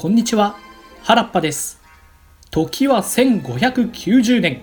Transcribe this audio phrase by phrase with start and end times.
[0.00, 0.54] こんにちは。
[1.02, 1.80] 原っぱです。
[2.52, 4.62] 時は1590年。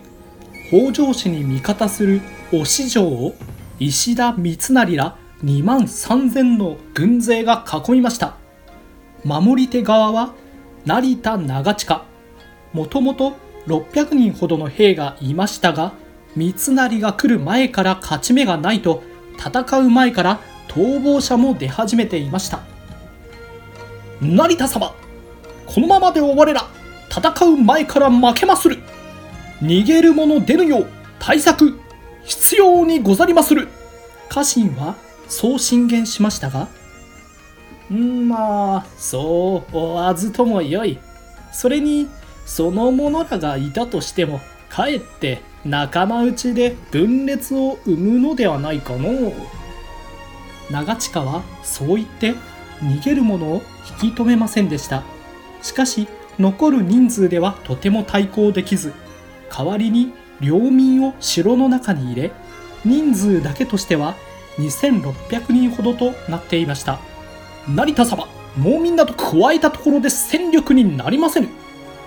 [0.70, 2.22] 北条氏に味方する
[2.54, 3.36] 忍城を
[3.78, 8.38] 石田三成ら2万3000の軍勢が囲みました。
[9.26, 10.34] 守り手側は
[10.86, 12.06] 成田長近。
[12.72, 13.34] もともと
[13.68, 15.92] 600人ほどの兵がいましたが
[16.38, 19.04] 三成が来る前から勝ち目がないと
[19.38, 20.40] 戦う前から
[20.70, 22.62] 逃亡者も出始めていました。
[24.22, 24.96] 成田様。
[25.76, 26.70] このままでは我ら
[27.10, 28.82] 戦う前から負けまする。
[29.62, 30.88] 逃げる者出ぬよう
[31.20, 31.78] 対策
[32.24, 33.68] 必要にござりまする。
[34.30, 34.96] 家臣は
[35.28, 36.70] そう進言しましたが
[37.94, 40.98] んまあそう追わずともよい。
[41.52, 42.08] それに
[42.46, 49.34] その者らがいたとしてもかえって仲間内で分裂を生むのではないかの
[50.72, 52.34] 長近はそう言って
[52.80, 53.62] 逃げる者を
[54.02, 55.04] 引き止めませんでした。
[55.66, 58.94] しかし残る人数ではとても対抗できず
[59.50, 62.32] 代わりに領民を城の中に入れ
[62.86, 64.16] 人数だけとしては
[64.58, 67.00] 2600人ほどとなっていました。
[67.68, 68.28] 成田様
[68.60, 71.50] 農民など加えたところで戦力になりませぬ。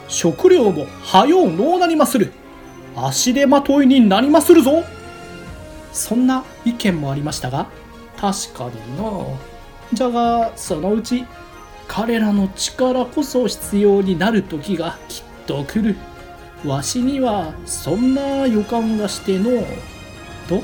[0.06, 2.32] 食料もはようのうなりまする。
[2.94, 4.84] 足手まといになりまするぞ。
[5.92, 7.66] そんな意見もありましたが
[8.16, 9.26] 確かにな。
[9.92, 11.24] じゃがそのうち
[11.88, 15.96] 彼らの力こそ必要になる時がきっと来る。
[16.64, 19.64] わしにはそんな予感がしての
[20.48, 20.62] と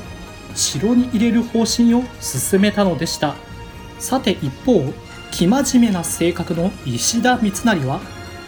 [0.53, 3.35] 城に入れる方針を進めたのでした。
[3.99, 4.93] さて一方
[5.31, 7.99] 生真面目な性格の石田三成は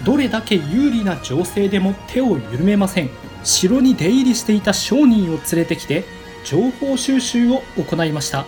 [0.06, 3.10] どれだけ有利な情勢でも手を緩めません。
[3.44, 6.06] 城に出入りしていた商人を連れてきて
[6.44, 8.46] 情報収集を行いました。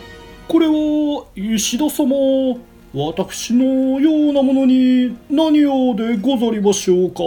[0.47, 2.57] これは石田様
[2.91, 7.21] 私のようなものに何をでござりましょうか？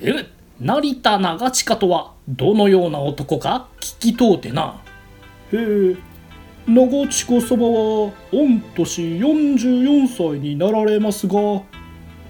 [0.00, 0.26] え
[0.60, 3.66] 成田長近とはどのような男か？
[3.80, 4.80] 聞き通ってな。
[5.52, 5.96] へえ
[6.68, 8.46] 長近様は御
[8.76, 11.34] 年44歳になられますが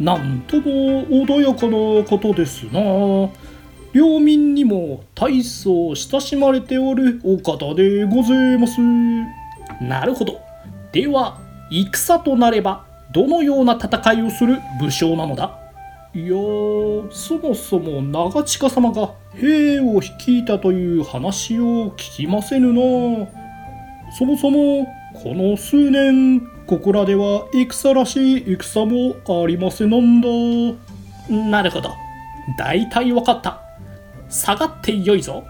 [0.01, 2.81] なんとも穏やかな方ですな。
[3.93, 8.81] 領民にも大層親しまれておるお方でございます。
[9.83, 10.41] なるほど。
[10.93, 11.39] では
[11.71, 15.59] 戦となればどのような戦いをする武将なのだ？
[16.15, 16.29] いや
[17.13, 23.29] そもそも長近様が兵を率いたという話を聞きませぬな。
[24.17, 30.29] そもそもこの数年ここらでは戦らしい戦もありませなんだ。
[31.29, 31.91] なるほど。
[32.59, 33.61] 大体わかった。
[34.31, 35.45] 下がってよいぞ。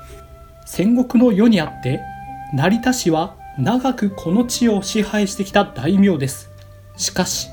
[0.64, 2.00] 戦国の世にあって
[2.52, 6.50] 成田氏は長くこの地を支配してきた大名です。
[6.96, 7.48] しかし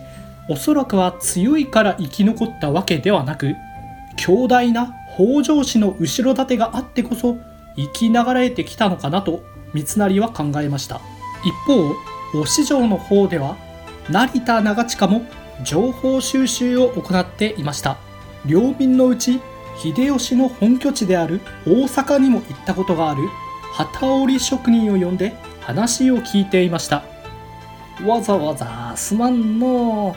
[0.49, 3.55] おそらくは強いから生き残ったわけではなく
[4.17, 7.37] 強大な北条氏の後ろ盾があってこそ
[7.77, 9.43] 生きながらえてきたのかなと
[9.73, 10.99] 三成は考えました。
[11.45, 11.93] 一方
[12.33, 13.55] 忍城の方では
[14.09, 15.25] 成田長近も
[15.63, 17.97] 情報収集を行っていました。
[18.45, 19.39] 領民のうち
[19.77, 23.21] 秀吉の本拠地である大阪にも行ったことがある。
[23.73, 27.03] 旗織り職人を呼んで話を聞いていました。
[28.06, 30.16] わざわざすまんの。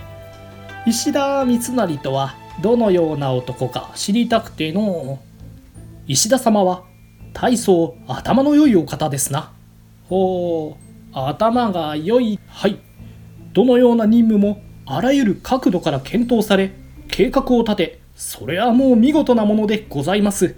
[0.86, 5.18] 石田三成とはどのような男か知りたくての。
[6.06, 6.84] 石田様は
[7.32, 9.52] 大層頭の良いお方ですな。
[10.10, 12.38] ほう頭が良い。
[12.46, 12.78] はい。
[13.54, 16.72] どのような任務もあらゆる角度から検討され
[17.08, 20.56] 計画を立てそれはもう見事なものでございます。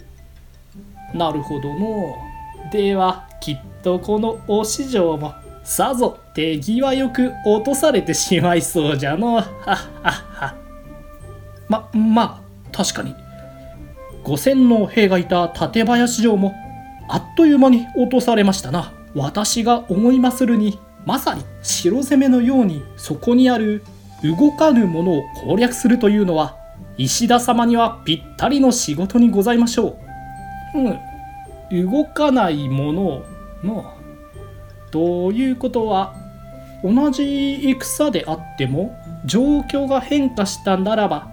[1.13, 2.28] なるほどの。
[2.71, 9.35] ではきっとこのお市場もさぞ手際よく落とされてしまいそうじゃの。
[9.37, 10.55] はっはっは
[11.67, 13.15] ままあ確かに。
[14.23, 16.53] 5,000の兵がいた館林城も
[17.07, 18.91] あっという間に落とされましたな。
[19.15, 23.83] 私が思いまするにまさに城攻めのようにそこにある
[24.23, 26.57] 動かぬものを攻略するというのは
[26.97, 29.97] 石田様にはぴったりの仕事にございましょ
[30.75, 30.79] う。
[30.79, 30.99] うん、
[31.71, 33.23] 動かないもの
[33.63, 33.93] の
[34.91, 36.15] ということは
[36.83, 41.29] 同じ戦であっても状況が変化したならば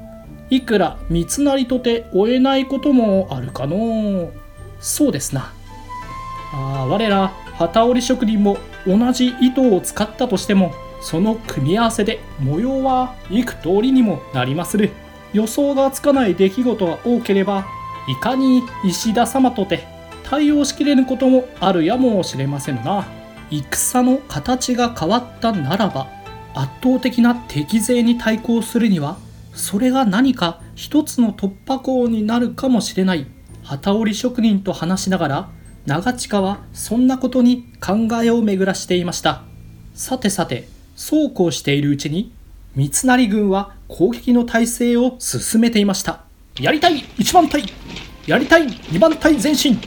[0.50, 4.30] いくら三成とて追えないこともあるかの
[4.80, 5.52] そうですな。
[6.52, 14.90] あ我ら旗織職人も同じ糸を使ったとしてもその組み合わせで模様は幾通りにもなりまする。
[15.32, 17.66] 予想がつかない出来事が多ければ
[18.08, 19.84] いかに石田様とて
[20.28, 23.06] 対応しきれぬこともあるやもしれませんな。
[23.50, 26.08] 戦の形が変わったならば
[26.52, 29.18] 圧倒的な敵勢に対抗するには
[29.54, 33.26] それが何か一つの突破口になるかもしれない。
[33.62, 35.48] 旗織職人と話しながら
[35.86, 39.42] 長近はそんなことに考えを巡らしていました。
[39.94, 42.32] さてさてそうこうしているうちに
[42.74, 46.24] 三成軍は攻撃の態勢を進めていました。
[46.60, 47.64] やりたい1番隊。
[48.26, 49.80] やりたい2番隊前進。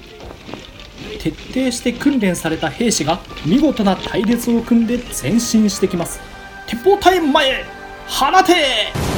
[1.20, 6.20] 徹底して訓練された兵士が見事な隊列を組んで前進してきます。
[6.68, 7.66] 鉄砲隊前へ
[8.08, 8.54] 放て!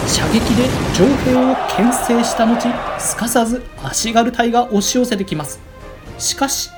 [0.08, 2.68] 射撃で情報を牽制した後
[3.00, 5.62] すかさず足軽隊が押し寄せてきます。
[6.18, 6.70] しかし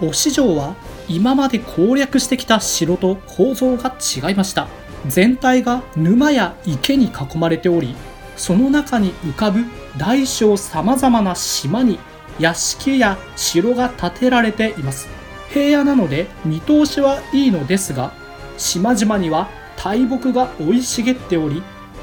[0.00, 0.76] 忍城は
[1.08, 4.68] 今まで攻略してきた城と構造が違いました。
[5.08, 7.94] 全体が沼や池に囲まれており
[8.36, 9.64] その中に浮かぶ
[9.96, 11.98] 大小さまざまな島に
[12.38, 15.08] 屋敷や城が建てられています。
[15.50, 18.12] 平野なので見通しはいいのですが
[18.58, 21.62] 島々には大木が生い茂っており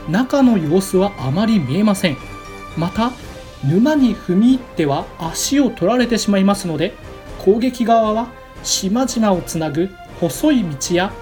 [0.10, 2.18] 中の様子はあまり見えません。
[2.78, 3.12] また
[3.64, 6.94] 沼に踏み入っては足を取られてしまいますので
[7.40, 8.28] 攻撃側は
[8.64, 9.90] 島々をつなぐ
[10.20, 11.14] 細い道や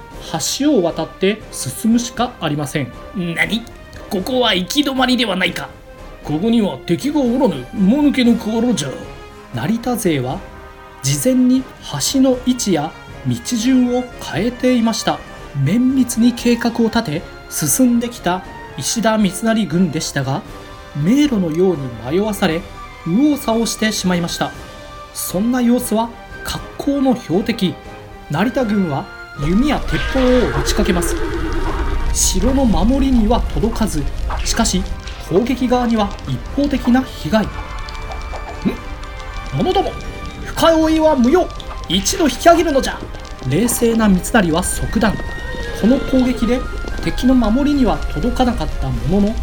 [0.60, 2.92] 橋を渡って進むしかありません。
[3.16, 3.64] 何？
[4.10, 5.70] ここは行き止まりではないか。
[6.24, 8.90] ここには敵がおらぬもぬけの心じゃ。
[9.54, 10.40] 成田勢は
[11.02, 11.64] 事前に
[12.14, 12.92] 橋の位置や
[13.28, 15.20] 道順を変えていました。
[15.66, 18.44] 綿密に計画を立て進んできた
[18.78, 20.42] 石田三成軍でしたが
[21.04, 22.62] 迷路のように迷わされ
[23.06, 24.52] 右往左往してしまいました。
[25.14, 26.10] そんな様子は
[26.44, 27.74] 格好の標的。
[28.30, 29.06] 成田軍は
[29.46, 31.16] 弓や鉄砲を打ちかけます。
[32.14, 34.04] 城の守りには届かず。
[34.46, 34.84] しかし
[35.32, 37.46] 攻撃側には一方的な被害。
[37.46, 37.48] ん？
[39.56, 39.92] 者ども
[40.46, 41.48] 深追いは無用。
[41.88, 43.00] 一度引き上げるのじゃ。
[43.50, 45.16] 冷静な三成は即断。
[45.80, 46.60] この攻撃で
[47.06, 49.36] 敵の守りには届かなかったものの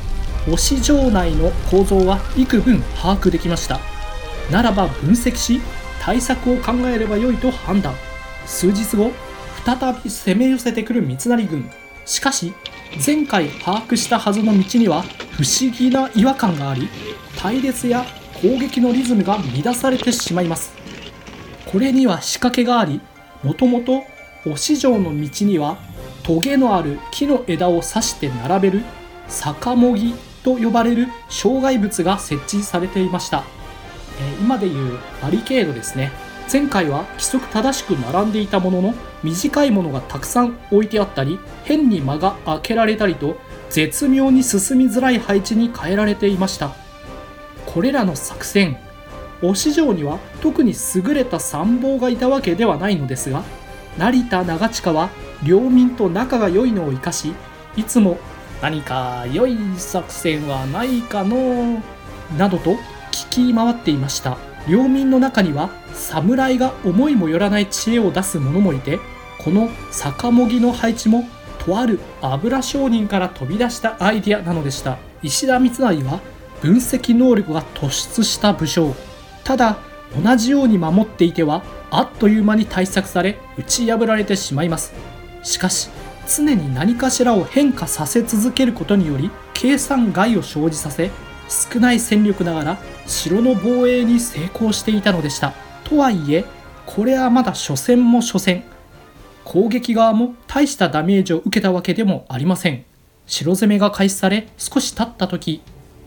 [0.52, 3.80] 押城内の構造は幾分把握できました。
[4.50, 5.60] ならば分析し
[6.00, 7.94] 対策を考えればよいと判断。
[8.44, 9.10] 数日後
[9.64, 11.70] 再び攻め寄せてくる三成軍。
[12.04, 12.52] しかし
[13.04, 15.02] 前回把握したはずの道には
[15.32, 16.88] 不思議な違和感があり
[17.36, 18.04] 隊列や
[18.40, 20.72] 攻撃のリズムが乱されてしまいます。
[21.66, 23.00] これには仕掛けがあり
[23.42, 24.02] もともと
[24.44, 25.76] 忍城の道には
[26.22, 28.82] トゲのある木の枝を刺して並べる
[29.28, 33.44] 逆もぎと呼ばれる障害物が設置されていました、
[34.20, 36.10] え、今でいうバリケードですね。
[36.50, 43.36] 前回は規則正しく並んでいたものの短いものがたくさん置いてあったり変に間が空けられたりと
[43.68, 46.74] 絶妙に進みづらい配置に変えられていました。
[47.66, 48.78] これらの作戦
[49.42, 53.44] 忍城には特に優れた参謀がいたわけではないのですが
[53.98, 55.10] 成田長近は
[55.44, 57.34] 領民と仲が良いのを生かし
[57.76, 58.18] いつも
[58.62, 61.82] 何か良い作戦はないかの
[62.36, 62.76] などと
[63.12, 64.47] 聞き回っていました。
[64.66, 68.98] 領民の中には侍が思いもよらない知恵を出す者もいて
[69.38, 71.28] この逆もぎの配置も
[71.58, 74.98] とある油商人から飛び出したアイディアなのでした。
[75.22, 76.20] 石田三成は
[76.62, 78.94] 分析能力が突出した武将。
[79.44, 79.78] ただ
[80.22, 84.92] 同じように守っていてはあっという間に対策され打ち破られてしまいます。
[85.42, 85.90] しかし
[86.26, 91.10] 常に何かしらを変化させ続けることにより計算外を生じさせ
[91.48, 95.54] 少ない戦力ながら城の防衛に成功していたのでした。
[95.84, 96.44] とはいえ
[96.86, 98.64] これはまだ初戦も初戦。
[99.44, 102.84] 攻撃側も大したダメージを受けたわけでもありません。
[103.26, 105.62] 城攻めが開始され少し経った時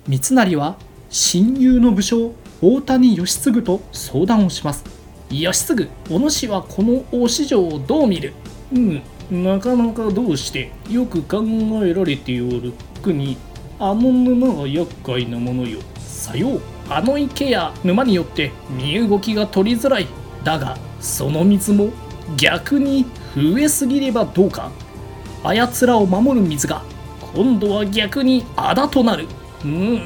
[0.07, 0.77] 三成は
[1.09, 4.83] 親友の武将大谷義継と相談をします。
[5.31, 8.33] 義継お主はこの大市場をどう見る？
[8.73, 9.01] うん
[9.31, 10.71] なかなかどうして？
[10.89, 11.43] よく考
[11.83, 12.73] えられておる。
[13.01, 13.37] 国
[13.83, 15.79] あの沼が厄介なものよ。
[15.97, 16.61] さよう。
[16.87, 20.07] あの池や沼によって身動きが取りづらい。
[20.43, 21.89] だがその水も
[22.37, 24.69] 逆に増えすぎればどうか。
[25.43, 26.83] あやつらを守る水が
[27.33, 29.27] 今度は逆にあだとなる。
[29.65, 30.03] うん。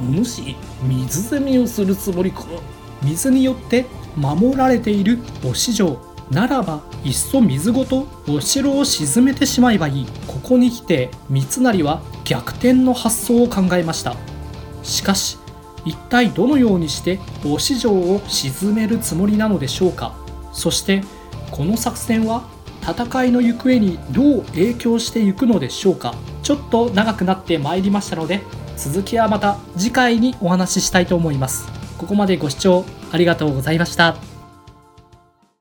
[0.00, 2.44] もし水攻めをするつもりか。
[3.02, 10.06] 水によって守られているお市場ならばいっそ水ごとお城を沈めてしまえばいい。
[10.28, 14.14] ここに来て三成は逆転の発想を考えました。
[14.82, 15.38] しかし
[15.84, 20.14] 一体どのようにしてお市場を沈めるつもりなのでしょうか。
[20.52, 21.02] そして
[21.50, 22.44] この作戦は
[22.82, 26.14] 戦いの行方にどう影響していくのでしょうか。
[26.42, 28.42] ちょっと長くなってまいりましたので
[28.76, 31.66] 続きはまた次回にお話ししたいと思います。
[31.96, 34.27] ここまでご視聴ありがとうございました。